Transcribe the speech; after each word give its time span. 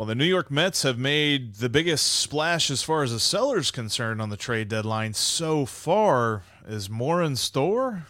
Well, 0.00 0.06
the 0.06 0.14
New 0.14 0.24
York 0.24 0.50
Mets 0.50 0.82
have 0.82 0.96
made 0.98 1.56
the 1.56 1.68
biggest 1.68 2.06
splash 2.06 2.70
as 2.70 2.82
far 2.82 3.02
as 3.02 3.12
the 3.12 3.20
seller's 3.20 3.70
concerned 3.70 4.22
on 4.22 4.30
the 4.30 4.36
trade 4.38 4.68
deadline 4.68 5.12
so 5.12 5.66
far. 5.66 6.42
Is 6.66 6.88
more 6.88 7.22
in 7.22 7.36
store? 7.36 8.06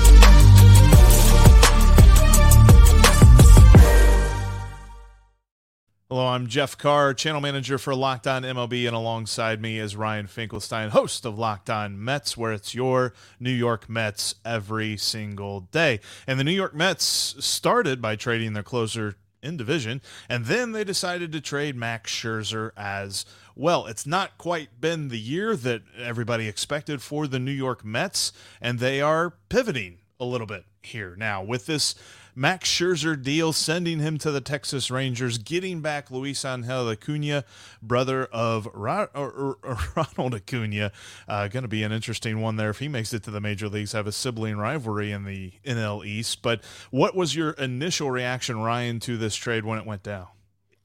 Hello, 6.08 6.28
I'm 6.28 6.46
Jeff 6.46 6.78
Carr, 6.78 7.12
channel 7.12 7.40
manager 7.40 7.76
for 7.76 7.92
Locked 7.92 8.28
On 8.28 8.44
MLB, 8.44 8.86
and 8.86 8.94
alongside 8.94 9.60
me 9.60 9.80
is 9.80 9.96
Ryan 9.96 10.28
Finkelstein, 10.28 10.90
host 10.90 11.26
of 11.26 11.40
Locked 11.40 11.70
On 11.70 12.04
Mets, 12.04 12.36
where 12.36 12.52
it's 12.52 12.72
your 12.72 13.14
New 13.40 13.50
York 13.50 13.88
Mets 13.88 14.36
every 14.44 14.96
single 14.96 15.62
day. 15.72 15.98
And 16.28 16.38
the 16.38 16.44
New 16.44 16.52
York 16.52 16.72
Mets 16.72 17.34
started 17.44 18.00
by 18.00 18.14
trading 18.14 18.52
their 18.52 18.62
closer 18.62 19.16
in 19.42 19.56
division. 19.56 20.00
And 20.28 20.46
then 20.46 20.72
they 20.72 20.84
decided 20.84 21.32
to 21.32 21.40
trade 21.40 21.76
Max 21.76 22.12
Scherzer 22.12 22.70
as 22.76 23.24
well. 23.54 23.86
It's 23.86 24.06
not 24.06 24.38
quite 24.38 24.80
been 24.80 25.08
the 25.08 25.18
year 25.18 25.56
that 25.56 25.82
everybody 25.98 26.48
expected 26.48 27.02
for 27.02 27.26
the 27.26 27.38
New 27.38 27.50
York 27.50 27.84
Mets, 27.84 28.32
and 28.60 28.78
they 28.78 29.00
are 29.00 29.34
pivoting 29.48 29.98
a 30.18 30.24
little 30.24 30.46
bit 30.46 30.64
here 30.82 31.14
now 31.16 31.42
with 31.42 31.66
this 31.66 31.94
Max 32.34 32.68
Scherzer 32.68 33.20
deal, 33.20 33.52
sending 33.52 33.98
him 33.98 34.18
to 34.18 34.30
the 34.30 34.40
Texas 34.40 34.90
Rangers, 34.90 35.38
getting 35.38 35.80
back 35.80 36.08
Luisangel 36.08 36.92
Acuna, 36.92 37.44
brother 37.82 38.24
of 38.26 38.68
Ronald 38.74 40.34
Acuna. 40.34 40.92
Uh, 41.28 41.48
going 41.48 41.62
to 41.62 41.68
be 41.68 41.82
an 41.82 41.92
interesting 41.92 42.40
one 42.40 42.56
there 42.56 42.70
if 42.70 42.78
he 42.78 42.88
makes 42.88 43.12
it 43.12 43.22
to 43.24 43.30
the 43.30 43.40
major 43.40 43.68
leagues. 43.68 43.92
Have 43.92 44.06
a 44.06 44.12
sibling 44.12 44.56
rivalry 44.56 45.12
in 45.12 45.24
the 45.24 45.52
NL 45.64 46.04
East. 46.04 46.42
But 46.42 46.62
what 46.90 47.14
was 47.14 47.34
your 47.34 47.50
initial 47.52 48.10
reaction, 48.10 48.60
Ryan, 48.60 49.00
to 49.00 49.16
this 49.16 49.34
trade 49.34 49.64
when 49.64 49.78
it 49.78 49.86
went 49.86 50.02
down? 50.02 50.28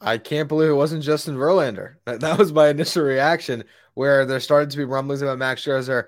I 0.01 0.17
can't 0.17 0.47
believe 0.47 0.69
it 0.69 0.73
wasn't 0.73 1.03
Justin 1.03 1.35
Verlander. 1.35 1.95
That, 2.05 2.37
was 2.37 2.53
my 2.53 2.69
initial 2.69 3.03
reaction. 3.03 3.63
Where 3.93 4.25
there 4.25 4.39
started 4.41 4.69
to 4.71 4.77
be 4.77 4.83
rumblings 4.83 5.21
about 5.21 5.37
Max 5.37 5.63
Scherzer. 5.63 6.07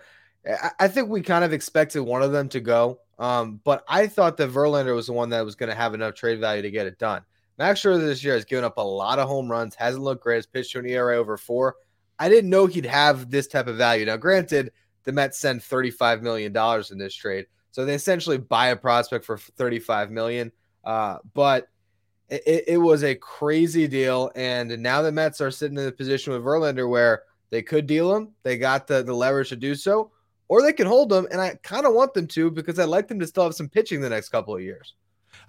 I 0.80 0.88
think 0.88 1.10
we 1.10 1.22
kind 1.22 1.44
of 1.44 1.54
expected 1.54 2.02
one 2.02 2.22
of 2.22 2.32
them 2.32 2.50
to 2.50 2.60
go. 2.60 3.00
Um, 3.20 3.60
but 3.64 3.84
I 3.88 4.08
thought 4.08 4.38
that 4.38 4.52
Verlander 4.52 4.96
was 4.96 5.08
the 5.08 5.14
one 5.14 5.30
that 5.30 5.44
was 5.46 5.56
going 5.56 5.70
to 5.70 5.76
have 5.76 5.94
enough 5.94 6.14
trade 6.14 6.40
value 6.40 6.62
to 6.62 6.72
get 6.72 6.88
it 6.88 7.00
done. 7.00 7.24
Max 7.58 7.82
Scherzer 7.82 8.02
this 8.02 8.24
year 8.24 8.36
has 8.36 8.46
given 8.46 8.64
up 8.64 8.78
a 8.78 8.82
lot 8.82 9.18
of 9.18 9.28
home 9.28 9.50
runs, 9.50 9.74
hasn't 9.76 10.04
looked 10.04 10.24
great, 10.24 10.36
has 10.36 10.46
pitched 10.46 10.74
to 10.74 10.80
an 10.80 10.86
ERA 10.86 11.18
over 11.18 11.38
four. 11.38 11.76
I 12.20 12.30
didn't 12.30 12.50
know 12.50 12.68
he'd 12.68 12.86
have 12.86 13.30
this 13.32 13.48
type 13.48 13.68
of 13.68 13.78
value. 13.78 14.06
Now, 14.06 14.18
granted, 14.18 14.72
the 15.04 15.12
Mets 15.12 15.40
sent 15.40 15.62
$35 15.62 16.22
million 16.22 16.56
in 16.92 16.98
this 16.98 17.16
trade. 17.16 17.46
So 17.72 17.86
they 17.86 17.96
essentially 17.96 18.38
buy 18.38 18.68
a 18.68 18.76
prospect 18.76 19.26
for 19.26 19.38
35 19.38 20.12
million. 20.12 20.52
Uh, 20.84 21.18
but 21.34 21.68
it, 22.30 22.64
it, 22.68 22.78
was 22.78 23.04
a 23.04 23.16
crazy 23.16 23.88
deal. 23.88 24.32
And 24.36 24.80
now 24.82 25.02
the 25.02 25.12
Mets 25.12 25.42
are 25.42 25.52
sitting 25.52 25.78
in 25.78 25.86
the 25.86 25.92
position 25.92 26.34
with 26.34 26.44
Verlander 26.44 26.90
where 26.90 27.24
they 27.50 27.62
could 27.62 27.88
deal 27.88 28.16
him. 28.16 28.34
They 28.44 28.58
got 28.58 28.88
the, 28.88 29.04
the 29.04 29.14
leverage 29.14 29.50
to 29.50 29.56
do 29.56 29.76
so 29.76 30.12
or 30.50 30.62
they 30.62 30.74
can 30.74 30.88
hold 30.88 31.10
them, 31.10 31.28
and 31.32 31.42
I 31.42 31.56
kind 31.64 31.86
of 31.86 31.94
want 31.94 32.14
them 32.14 32.28
to 32.28 32.52
because 32.52 32.80
I'd 32.80 32.86
like 32.86 33.08
them 33.08 33.20
to 33.20 33.28
still 33.28 33.44
have 33.44 33.56
some 33.56 33.70
pitching 33.70 34.02
the 34.02 34.10
next 34.10 34.30
couple 34.30 34.56
of 34.56 34.62
years. 34.62 34.94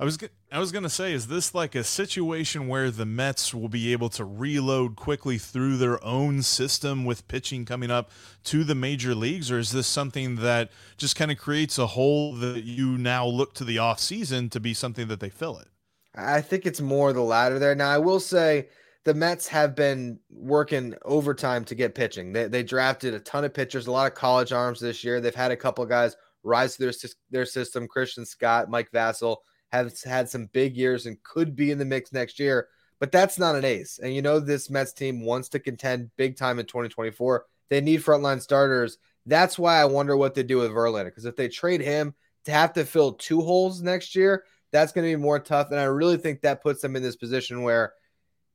I 0.00 0.04
was 0.04 0.18
I 0.52 0.58
was 0.58 0.70
gonna 0.70 0.88
say, 0.88 1.12
is 1.12 1.26
this 1.26 1.54
like 1.54 1.74
a 1.74 1.82
situation 1.82 2.68
where 2.68 2.90
the 2.90 3.06
Mets 3.06 3.52
will 3.52 3.68
be 3.68 3.92
able 3.92 4.08
to 4.10 4.24
reload 4.24 4.96
quickly 4.96 5.38
through 5.38 5.76
their 5.76 6.02
own 6.04 6.42
system 6.42 7.04
with 7.04 7.26
pitching 7.26 7.64
coming 7.64 7.90
up 7.90 8.10
to 8.44 8.64
the 8.64 8.74
major 8.74 9.14
leagues, 9.14 9.50
or 9.50 9.58
is 9.58 9.72
this 9.72 9.86
something 9.86 10.36
that 10.36 10.70
just 10.96 11.16
kind 11.16 11.30
of 11.30 11.38
creates 11.38 11.78
a 11.78 11.88
hole 11.88 12.34
that 12.34 12.64
you 12.64 12.96
now 12.96 13.26
look 13.26 13.54
to 13.54 13.64
the 13.64 13.78
off 13.78 13.98
season 13.98 14.48
to 14.50 14.60
be 14.60 14.72
something 14.72 15.08
that 15.08 15.20
they 15.20 15.30
fill 15.30 15.58
it? 15.58 15.68
I 16.14 16.40
think 16.40 16.66
it's 16.66 16.80
more 16.80 17.12
the 17.12 17.22
latter 17.22 17.58
there. 17.58 17.74
Now 17.74 17.90
I 17.90 17.98
will 17.98 18.20
say 18.20 18.68
the 19.08 19.14
Mets 19.14 19.48
have 19.48 19.74
been 19.74 20.20
working 20.28 20.94
overtime 21.02 21.64
to 21.64 21.74
get 21.74 21.94
pitching. 21.94 22.30
They, 22.30 22.46
they 22.46 22.62
drafted 22.62 23.14
a 23.14 23.20
ton 23.20 23.42
of 23.42 23.54
pitchers, 23.54 23.86
a 23.86 23.90
lot 23.90 24.06
of 24.06 24.14
college 24.14 24.52
arms 24.52 24.80
this 24.80 25.02
year. 25.02 25.18
They've 25.18 25.34
had 25.34 25.50
a 25.50 25.56
couple 25.56 25.86
guys 25.86 26.14
rise 26.42 26.76
to 26.76 26.82
their, 26.82 26.92
their 27.30 27.46
system. 27.46 27.88
Christian 27.88 28.26
Scott, 28.26 28.68
Mike 28.68 28.90
Vasil 28.92 29.38
have 29.72 29.98
had 30.04 30.28
some 30.28 30.50
big 30.52 30.76
years 30.76 31.06
and 31.06 31.22
could 31.22 31.56
be 31.56 31.70
in 31.70 31.78
the 31.78 31.86
mix 31.86 32.12
next 32.12 32.38
year, 32.38 32.68
but 33.00 33.10
that's 33.10 33.38
not 33.38 33.56
an 33.56 33.64
ace. 33.64 33.98
And 33.98 34.14
you 34.14 34.20
know, 34.20 34.40
this 34.40 34.68
Mets 34.68 34.92
team 34.92 35.24
wants 35.24 35.48
to 35.50 35.58
contend 35.58 36.10
big 36.18 36.36
time 36.36 36.58
in 36.58 36.66
2024. 36.66 37.46
They 37.70 37.80
need 37.80 38.04
frontline 38.04 38.42
starters. 38.42 38.98
That's 39.24 39.58
why 39.58 39.80
I 39.80 39.86
wonder 39.86 40.18
what 40.18 40.34
they 40.34 40.42
do 40.42 40.58
with 40.58 40.70
Verlander. 40.70 41.06
Because 41.06 41.24
if 41.24 41.34
they 41.34 41.48
trade 41.48 41.80
him 41.80 42.14
to 42.44 42.50
have 42.50 42.74
to 42.74 42.84
fill 42.84 43.14
two 43.14 43.40
holes 43.40 43.80
next 43.80 44.14
year, 44.14 44.44
that's 44.70 44.92
going 44.92 45.10
to 45.10 45.16
be 45.16 45.22
more 45.22 45.38
tough. 45.38 45.70
And 45.70 45.80
I 45.80 45.84
really 45.84 46.18
think 46.18 46.42
that 46.42 46.62
puts 46.62 46.82
them 46.82 46.94
in 46.94 47.02
this 47.02 47.16
position 47.16 47.62
where 47.62 47.94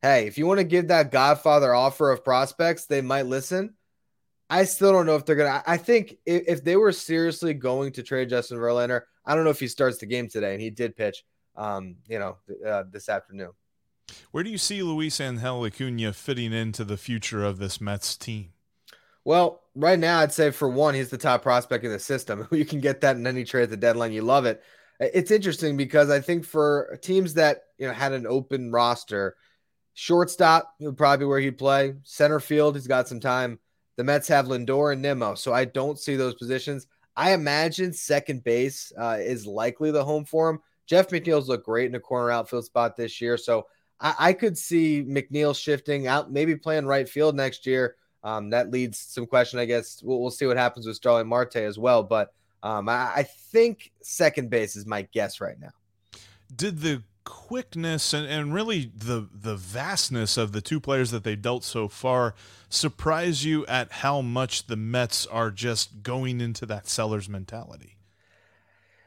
hey, 0.03 0.27
if 0.27 0.37
you 0.37 0.45
want 0.45 0.59
to 0.59 0.65
give 0.65 0.89
that 0.89 1.11
Godfather 1.11 1.73
offer 1.73 2.11
of 2.11 2.23
prospects, 2.23 2.85
they 2.85 3.01
might 3.01 3.25
listen. 3.25 3.73
I 4.49 4.65
still 4.65 4.91
don't 4.91 5.07
know 5.07 5.15
if 5.15 5.25
they're 5.25 5.37
gonna. 5.37 5.63
I 5.65 5.77
think 5.77 6.17
if, 6.25 6.43
if 6.47 6.63
they 6.63 6.75
were 6.75 6.91
seriously 6.91 7.55
going 7.55 7.93
to 7.93 8.03
trade 8.03 8.29
Justin 8.29 8.57
Verlander, 8.57 9.01
I 9.25 9.33
don't 9.33 9.45
know 9.45 9.49
if 9.49 9.59
he 9.59 9.67
starts 9.67 9.97
the 9.97 10.05
game 10.05 10.27
today, 10.27 10.53
and 10.53 10.61
he 10.61 10.69
did 10.69 10.95
pitch, 10.95 11.23
um, 11.55 11.95
you 12.07 12.19
know, 12.19 12.37
uh, 12.67 12.83
this 12.91 13.09
afternoon. 13.09 13.51
Where 14.31 14.43
do 14.43 14.49
you 14.49 14.57
see 14.57 14.81
Luisangel 14.81 15.65
Acuna 15.65 16.11
fitting 16.13 16.53
into 16.53 16.83
the 16.83 16.97
future 16.97 17.43
of 17.43 17.57
this 17.57 17.79
Mets 17.79 18.17
team? 18.17 18.49
Well, 19.23 19.61
right 19.73 19.97
now, 19.97 20.19
I'd 20.19 20.33
say 20.33 20.51
for 20.51 20.67
one, 20.67 20.93
he's 20.93 21.09
the 21.09 21.17
top 21.17 21.41
prospect 21.41 21.85
in 21.85 21.91
the 21.91 21.99
system. 21.99 22.45
You 22.51 22.65
can 22.65 22.81
get 22.81 22.99
that 23.01 23.15
in 23.15 23.25
any 23.25 23.45
trade 23.45 23.63
at 23.63 23.69
the 23.69 23.77
deadline. 23.77 24.11
You 24.11 24.21
love 24.21 24.45
it. 24.45 24.61
It's 24.99 25.31
interesting 25.31 25.77
because 25.77 26.09
I 26.09 26.19
think 26.19 26.45
for 26.45 26.99
teams 27.01 27.33
that 27.35 27.63
you 27.77 27.87
know 27.87 27.93
had 27.93 28.11
an 28.11 28.27
open 28.27 28.71
roster, 28.71 29.35
Shortstop 29.93 30.73
would 30.79 30.97
probably 30.97 31.25
be 31.25 31.27
where 31.27 31.39
he'd 31.39 31.57
play. 31.57 31.95
Center 32.03 32.39
field, 32.39 32.75
he's 32.75 32.87
got 32.87 33.07
some 33.07 33.19
time. 33.19 33.59
The 33.95 34.03
Mets 34.03 34.27
have 34.27 34.47
Lindor 34.47 34.93
and 34.93 35.01
Nimmo, 35.01 35.35
so 35.35 35.53
I 35.53 35.65
don't 35.65 35.99
see 35.99 36.15
those 36.15 36.33
positions. 36.33 36.87
I 37.15 37.33
imagine 37.33 37.93
second 37.93 38.43
base 38.43 38.91
uh, 38.97 39.17
is 39.19 39.45
likely 39.45 39.91
the 39.91 40.03
home 40.03 40.25
for 40.25 40.49
him. 40.49 40.59
Jeff 40.87 41.09
McNeil's 41.09 41.47
looked 41.47 41.65
great 41.65 41.87
in 41.87 41.95
a 41.95 41.99
corner 41.99 42.31
outfield 42.31 42.65
spot 42.65 42.97
this 42.97 43.21
year, 43.21 43.37
so 43.37 43.67
I, 43.99 44.15
I 44.19 44.33
could 44.33 44.57
see 44.57 45.03
McNeil 45.07 45.55
shifting 45.55 46.07
out, 46.07 46.31
maybe 46.31 46.55
playing 46.55 46.85
right 46.85 47.07
field 47.07 47.35
next 47.35 47.65
year. 47.67 47.95
Um, 48.23 48.49
that 48.49 48.71
leads 48.71 48.97
some 48.97 49.27
question, 49.27 49.59
I 49.59 49.65
guess. 49.65 50.01
We'll, 50.01 50.19
we'll, 50.21 50.31
see 50.31 50.45
what 50.45 50.57
happens 50.57 50.87
with 50.87 50.95
Starling 50.95 51.27
Marte 51.27 51.57
as 51.57 51.77
well, 51.77 52.03
but 52.03 52.33
um, 52.63 52.87
I, 52.87 53.11
I 53.15 53.23
think 53.23 53.91
second 54.01 54.49
base 54.49 54.75
is 54.75 54.85
my 54.85 55.03
guess 55.13 55.41
right 55.41 55.59
now. 55.59 55.71
Did 56.55 56.79
the 56.79 57.03
quickness 57.23 58.13
and, 58.13 58.27
and 58.27 58.53
really 58.53 58.91
the 58.95 59.27
the 59.33 59.55
vastness 59.55 60.37
of 60.37 60.51
the 60.51 60.61
two 60.61 60.79
players 60.79 61.11
that 61.11 61.23
they've 61.23 61.41
dealt 61.41 61.63
so 61.63 61.87
far 61.87 62.35
surprise 62.69 63.45
you 63.45 63.65
at 63.67 63.91
how 63.91 64.21
much 64.21 64.67
the 64.67 64.75
Mets 64.75 65.25
are 65.27 65.51
just 65.51 66.03
going 66.03 66.41
into 66.41 66.65
that 66.65 66.87
seller's 66.87 67.29
mentality? 67.29 67.97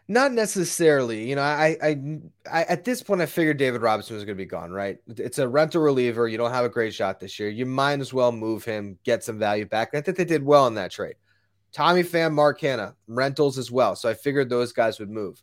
Not 0.09 0.32
necessarily. 0.32 1.28
You 1.28 1.34
know, 1.34 1.43
I, 1.43 1.76
I, 1.82 2.21
I 2.50 2.62
at 2.65 2.84
this 2.84 3.03
point 3.03 3.21
I 3.21 3.26
figured 3.26 3.56
David 3.56 3.82
Robertson 3.82 4.15
was 4.15 4.25
going 4.25 4.37
to 4.37 4.43
be 4.43 4.49
gone. 4.49 4.71
Right? 4.71 4.99
It's 5.09 5.38
a 5.38 5.49
rental 5.49 5.82
reliever. 5.82 6.28
You 6.28 6.38
don't 6.38 6.53
have 6.53 6.65
a 6.65 6.71
great 6.71 6.94
shot 6.94 7.19
this 7.19 7.38
year. 7.41 7.49
You 7.49 7.66
might 7.66 8.00
as 8.00 8.15
well 8.15 8.31
move 8.31 8.65
him, 8.65 8.99
get 9.05 9.25
some 9.25 9.38
value 9.38 9.66
back. 9.66 9.94
I 9.94 10.00
think 10.00 10.16
they 10.16 10.25
did 10.25 10.44
well 10.44 10.66
in 10.69 10.75
that 10.75 10.93
trade. 10.93 11.16
Tommy 11.72 12.05
Pham, 12.05 12.32
Mark 12.32 12.60
Canha, 12.60 12.94
rentals 13.09 13.59
as 13.59 13.71
well. 13.71 13.97
So 13.97 14.09
I 14.09 14.15
figured 14.15 14.49
those 14.49 14.72
guys 14.72 14.99
would 14.99 15.10
move 15.10 15.43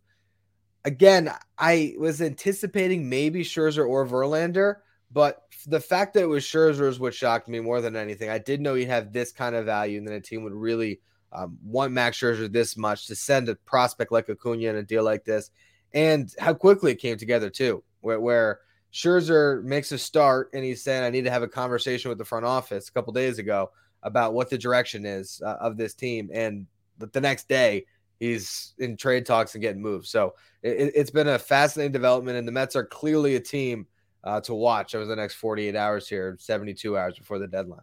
again, 0.85 1.31
I 1.57 1.95
was 1.97 2.21
anticipating 2.21 3.09
maybe 3.09 3.43
Scherzer 3.43 3.87
or 3.87 4.05
Verlander, 4.05 4.77
but 5.11 5.43
the 5.67 5.79
fact 5.79 6.13
that 6.13 6.23
it 6.23 6.29
was 6.29 6.43
Scherzer 6.43 6.87
is 6.87 6.99
what 6.99 7.13
shocked 7.13 7.47
me 7.47 7.59
more 7.59 7.81
than 7.81 7.95
anything. 7.95 8.29
I 8.29 8.39
did 8.39 8.61
know 8.61 8.75
he'd 8.75 8.85
have 8.85 9.13
this 9.13 9.31
kind 9.31 9.55
of 9.55 9.65
value, 9.65 9.97
and 9.97 10.07
then 10.07 10.15
a 10.15 10.21
team 10.21 10.43
would 10.43 10.53
really 10.53 10.99
um, 11.31 11.57
want 11.63 11.93
Max 11.93 12.19
Scherzer 12.19 12.51
this 12.51 12.77
much 12.77 13.07
to 13.07 13.15
send 13.15 13.49
a 13.49 13.55
prospect 13.55 14.11
like 14.11 14.29
Acuna 14.29 14.69
in 14.69 14.75
a 14.75 14.83
deal 14.83 15.03
like 15.03 15.23
this, 15.23 15.51
and 15.93 16.33
how 16.39 16.53
quickly 16.53 16.91
it 16.91 16.99
came 16.99 17.17
together 17.17 17.49
too, 17.49 17.83
where, 18.01 18.19
where 18.19 18.59
Scherzer 18.91 19.63
makes 19.63 19.91
a 19.91 19.97
start 19.97 20.49
and 20.53 20.63
he's 20.63 20.83
saying, 20.83 21.03
"I 21.03 21.09
need 21.09 21.23
to 21.23 21.31
have 21.31 21.43
a 21.43 21.47
conversation 21.47 22.09
with 22.09 22.17
the 22.17 22.25
front 22.25 22.45
office" 22.45 22.89
a 22.89 22.91
couple 22.91 23.13
days 23.13 23.39
ago 23.39 23.71
about 24.03 24.33
what 24.33 24.49
the 24.49 24.57
direction 24.57 25.05
is 25.05 25.41
uh, 25.45 25.55
of 25.59 25.77
this 25.77 25.93
team, 25.93 26.29
and 26.33 26.67
the 26.99 27.21
next 27.21 27.47
day 27.47 27.85
he's 28.23 28.73
in 28.77 28.95
trade 28.97 29.25
talks 29.25 29.55
and 29.55 29.61
getting 29.61 29.81
moved. 29.81 30.07
So 30.07 30.35
it, 30.61 30.95
has 30.95 31.11
been 31.11 31.27
a 31.27 31.37
fascinating 31.37 31.91
development, 31.91 32.37
and 32.37 32.47
the 32.47 32.51
Mets 32.51 32.75
are 32.75 32.85
clearly 32.85 33.35
a 33.35 33.39
team 33.39 33.87
uh, 34.23 34.39
to 34.41 34.53
watch 34.53 34.95
over 34.95 35.05
the 35.05 35.15
next 35.15 35.35
48 35.35 35.75
hours 35.75 36.07
here, 36.07 36.37
72 36.39 36.97
hours 36.97 37.17
before 37.17 37.39
the 37.39 37.47
deadline. 37.47 37.81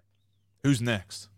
Who's 0.62 0.80
next? 0.80 1.28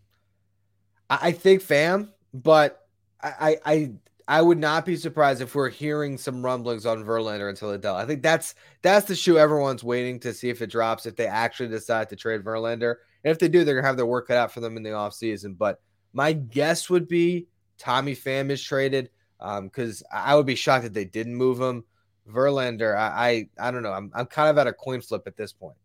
I, 1.09 1.19
I 1.21 1.31
think 1.31 1.61
Pham, 1.61 2.09
but 2.33 2.87
I, 3.21 3.57
I 3.65 3.91
I 4.25 4.41
would 4.41 4.57
not 4.57 4.85
be 4.85 4.95
surprised 4.95 5.41
if 5.41 5.53
we're 5.53 5.69
hearing 5.69 6.17
some 6.17 6.43
rumblings 6.43 6.85
on 6.85 7.03
Verlander 7.03 7.49
until 7.49 7.71
Adele. 7.71 7.95
I 7.95 8.05
think 8.05 8.21
that's 8.21 8.55
that's 8.81 9.05
the 9.05 9.15
shoe 9.15 9.37
everyone's 9.37 9.83
waiting 9.83 10.19
to 10.21 10.33
see 10.33 10.49
if 10.49 10.61
it 10.61 10.71
drops, 10.71 11.05
if 11.05 11.15
they 11.15 11.27
actually 11.27 11.69
decide 11.69 12.09
to 12.09 12.15
trade 12.15 12.43
Verlander. 12.43 12.95
And 13.23 13.31
if 13.31 13.39
they 13.39 13.49
do, 13.49 13.63
they're 13.63 13.75
gonna 13.75 13.87
have 13.87 13.97
their 13.97 14.05
work 14.05 14.27
cut 14.27 14.37
out 14.37 14.53
for 14.53 14.61
them 14.61 14.77
in 14.77 14.83
the 14.83 14.91
offseason. 14.91 15.57
But 15.57 15.81
my 16.13 16.31
guess 16.33 16.89
would 16.89 17.07
be 17.07 17.47
Tommy 17.83 18.15
Pham 18.15 18.49
is 18.49 18.63
traded 18.63 19.09
because 19.39 20.01
um, 20.03 20.07
I 20.13 20.35
would 20.35 20.45
be 20.45 20.55
shocked 20.55 20.85
if 20.85 20.93
they 20.93 21.03
didn't 21.03 21.35
move 21.35 21.59
him. 21.59 21.83
Verlander, 22.29 22.95
I, 22.95 23.49
I, 23.59 23.67
I 23.67 23.71
don't 23.71 23.83
know. 23.83 23.91
I'm, 23.91 24.09
I'm 24.15 24.25
kind 24.25 24.49
of 24.49 24.57
at 24.57 24.67
a 24.67 24.73
coin 24.73 25.01
flip 25.01 25.23
at 25.27 25.35
this 25.35 25.51
point. 25.51 25.75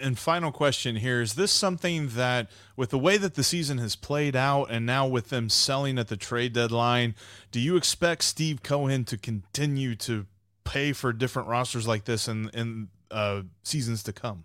And 0.00 0.16
final 0.16 0.52
question 0.52 0.96
here 0.96 1.20
is 1.20 1.34
this 1.34 1.50
something 1.50 2.10
that, 2.10 2.48
with 2.76 2.90
the 2.90 2.98
way 2.98 3.16
that 3.16 3.34
the 3.34 3.42
season 3.42 3.78
has 3.78 3.96
played 3.96 4.36
out 4.36 4.70
and 4.70 4.86
now 4.86 5.06
with 5.08 5.28
them 5.28 5.50
selling 5.50 5.98
at 5.98 6.06
the 6.06 6.16
trade 6.16 6.52
deadline, 6.52 7.16
do 7.50 7.58
you 7.58 7.76
expect 7.76 8.22
Steve 8.22 8.62
Cohen 8.62 9.04
to 9.06 9.18
continue 9.18 9.96
to 9.96 10.26
pay 10.64 10.92
for 10.92 11.12
different 11.12 11.48
rosters 11.48 11.86
like 11.86 12.04
this 12.04 12.28
in, 12.28 12.48
in 12.50 12.88
uh, 13.10 13.42
seasons 13.64 14.04
to 14.04 14.12
come? 14.12 14.44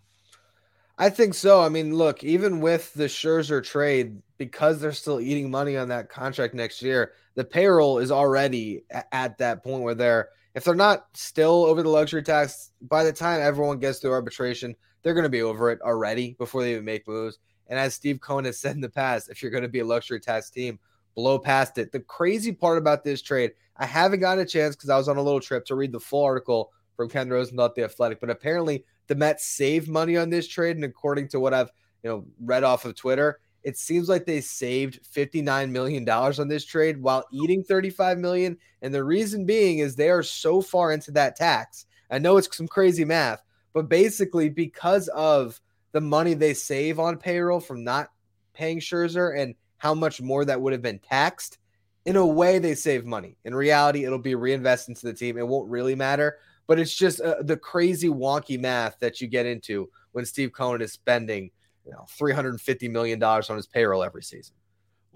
I 1.02 1.10
think 1.10 1.34
so. 1.34 1.60
I 1.60 1.68
mean, 1.68 1.96
look, 1.96 2.24
even 2.24 2.62
with 2.62 2.94
the 2.94 3.06
Scherzer 3.06 3.64
trade, 3.64 4.22
because 4.38 4.80
they're 4.80 4.92
still 4.92 5.20
eating 5.20 5.50
money 5.50 5.76
on 5.76 5.88
that 5.88 6.10
contract 6.10 6.54
next 6.54 6.84
year, 6.84 7.14
the 7.34 7.44
payroll 7.44 7.98
is 7.98 8.12
already 8.12 8.84
at 9.12 9.36
that 9.40 9.64
point 9.64 9.82
where 9.82 9.96
they're, 9.96 10.30
if 10.54 10.64
they're 10.64 10.76
not 10.76 11.08
still 11.16 11.66
over 11.66 11.82
the 11.82 11.90
luxury 11.90 12.22
tax, 12.22 12.70
by 12.84 13.04
the 13.04 13.12
time 13.12 13.42
everyone 13.42 13.80
gets 13.80 13.98
through 13.98 14.12
arbitration, 14.12 14.76
they're 15.02 15.16
going 15.16 15.24
to 15.24 15.30
be 15.30 15.42
over 15.42 15.72
it 15.72 15.82
already 15.82 16.36
before 16.38 16.62
they 16.62 16.74
even 16.74 16.86
make 16.86 17.08
moves. 17.08 17.40
And 17.66 17.80
as 17.80 17.96
Steve 17.96 18.22
Cohen 18.22 18.46
has 18.46 18.60
said 18.60 18.76
in 18.76 18.82
the 18.82 18.88
past, 18.88 19.28
if 19.32 19.42
you're 19.42 19.50
going 19.50 19.64
to 19.64 19.70
be 19.70 19.80
a 19.80 19.86
luxury 19.86 20.20
tax 20.20 20.52
team, 20.52 20.78
blow 21.16 21.40
past 21.40 21.80
it. 21.80 21.92
The 21.92 22.02
crazy 22.02 22.52
part 22.52 22.78
about 22.78 23.04
this 23.04 23.24
trade, 23.24 23.54
I 23.76 23.88
haven't 23.88 24.20
gotten 24.20 24.44
a 24.44 24.48
chance 24.48 24.76
because 24.76 24.92
I 24.92 24.98
was 24.98 25.08
on 25.08 25.18
a 25.18 25.24
little 25.24 25.40
trip 25.40 25.66
to 25.66 25.76
read 25.76 25.94
the 25.94 26.00
full 26.00 26.24
article 26.24 26.72
from 26.96 27.10
Ken 27.10 27.28
Rosenthal 27.28 27.72
the 27.76 27.86
Athletic, 27.86 28.20
but 28.20 28.30
apparently 28.30 28.86
the 29.12 29.16
Mets 29.16 29.46
saved 29.46 29.90
money 29.90 30.16
on 30.16 30.30
this 30.30 30.48
trade, 30.48 30.78
and 30.78 30.86
according 30.86 31.28
to 31.28 31.40
what 31.42 31.54
I've 31.54 31.70
you 32.02 32.10
know 32.10 32.26
read 32.40 32.64
off 32.64 32.86
of 32.86 32.96
Twitter, 32.96 33.42
it 33.62 33.78
seems 33.78 34.08
like 34.08 34.26
they 34.26 34.40
saved 34.40 35.06
59 35.06 35.70
million 35.70 36.06
dollars 36.06 36.40
on 36.40 36.48
this 36.48 36.64
trade 36.64 37.02
while 37.02 37.26
eating 37.30 37.62
35 37.62 38.20
million, 38.20 38.58
and 38.82 38.94
the 38.94 39.04
reason 39.04 39.46
being 39.46 39.80
is 39.80 39.98
they 39.98 40.10
are 40.10 40.24
so 40.24 40.62
far 40.62 40.94
into 40.94 41.12
that 41.12 41.36
tax. 41.36 41.88
I 42.10 42.20
know 42.20 42.38
it's 42.38 42.56
some 42.56 42.70
crazy 42.70 43.04
math, 43.04 43.44
but 43.74 43.90
basically 43.90 44.48
because 44.48 45.10
of 45.10 45.60
the 45.92 46.00
money 46.00 46.34
they 46.34 46.54
save 46.54 46.98
on 46.98 47.18
payroll 47.18 47.60
from 47.60 47.84
not 47.84 48.12
paying 48.54 48.80
Scherzer 48.80 49.38
and 49.38 49.56
how 49.78 49.94
much 49.94 50.22
more 50.22 50.46
that 50.46 50.62
would 50.62 50.72
have 50.72 50.82
been 50.82 51.00
taxed, 51.00 51.58
in 52.06 52.16
a 52.16 52.26
way 52.26 52.60
they 52.60 52.76
save 52.76 53.06
money. 53.06 53.36
In 53.44 53.54
reality, 53.54 54.06
it'll 54.06 54.20
be 54.20 54.36
reinvested 54.36 54.96
into 54.96 55.06
the 55.06 55.14
team. 55.14 55.38
It 55.38 55.46
won't 55.46 55.70
really 55.70 55.96
matter, 55.96 56.38
but 56.68 56.80
it's 56.80 56.96
just 56.96 57.22
uh, 57.22 57.36
the 57.42 57.58
crazy 57.58 58.10
wonky 58.10 58.60
math 58.60 58.98
that 59.00 59.22
you 59.22 59.28
get 59.28 59.46
into 59.46 59.90
when 60.12 60.26
Steve 60.26 60.52
Cohen 60.54 60.82
is 60.82 60.94
spending, 60.94 61.52
you 61.86 61.92
know, 61.92 62.06
350 62.10 62.88
million 62.90 63.20
dollars 63.20 63.50
on 63.50 63.58
his 63.58 63.68
payroll 63.68 64.04
every 64.04 64.24
season. 64.24 64.56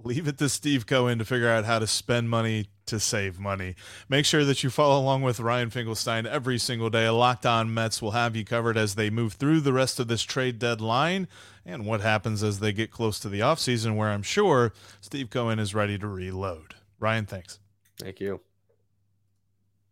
Leave 0.04 0.28
it 0.28 0.38
to 0.38 0.50
Steve 0.50 0.86
Cohen 0.86 1.20
to 1.20 1.26
figure 1.26 1.50
out 1.50 1.64
how 1.64 1.80
to 1.80 1.88
spend 1.88 2.30
money 2.30 2.68
to 2.86 3.00
save 3.00 3.40
money. 3.40 3.76
Make 4.10 4.26
sure 4.26 4.44
that 4.44 4.62
you 4.62 4.70
follow 4.70 5.00
along 5.00 5.22
with 5.22 5.40
Ryan 5.40 5.70
Finkelstein 5.70 6.26
every 6.26 6.58
single 6.58 6.90
day. 6.90 7.10
Locked 7.10 7.46
On 7.46 7.74
Mets 7.74 8.02
will 8.02 8.12
have 8.12 8.36
you 8.36 8.44
covered 8.44 8.78
as 8.78 8.96
they 8.96 9.10
move 9.10 9.34
through 9.34 9.62
the 9.62 9.72
rest 9.72 10.00
of 10.00 10.10
this 10.10 10.24
trade 10.24 10.60
deadline 10.60 11.30
and 11.66 11.86
what 11.86 12.02
happens 12.02 12.44
as 12.44 12.60
they 12.60 12.74
get 12.74 12.92
close 12.92 13.20
to 13.20 13.30
the 13.30 13.40
offseason, 13.40 13.96
where 13.96 14.10
I'm 14.10 14.22
sure 14.22 14.74
Steve 15.00 15.30
Cohen 15.30 15.60
is 15.60 15.74
ready 15.74 15.98
to 15.98 16.08
reload. 16.08 16.76
Ryan, 17.00 17.26
thanks. 17.26 17.60
Thank 17.98 18.20
you. 18.20 18.42